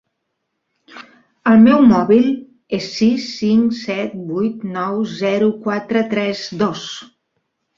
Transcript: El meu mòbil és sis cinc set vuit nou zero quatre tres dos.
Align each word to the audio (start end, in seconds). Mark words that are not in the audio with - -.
El 1.51 1.59
meu 1.65 1.83
mòbil 1.91 2.31
és 2.79 2.87
sis 3.01 3.27
cinc 3.41 3.77
set 3.83 4.17
vuit 4.33 4.67
nou 4.79 4.99
zero 5.21 5.51
quatre 5.67 6.03
tres 6.15 6.43
dos. 6.65 6.89